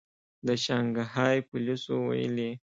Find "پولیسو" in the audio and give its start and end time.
1.49-1.95